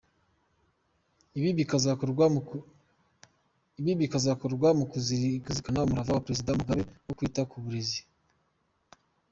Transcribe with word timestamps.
Ibi 3.83 3.95
bikazakorwa 4.01 4.69
mu 4.77 4.83
kuzirikana 4.91 5.83
umurava 5.85 6.11
wa 6.15 6.23
Perezida 6.25 6.57
Mugabe 6.59 6.81
wo 7.05 7.13
kwita 7.17 7.41
ku 7.49 7.55
burezi. 7.63 7.99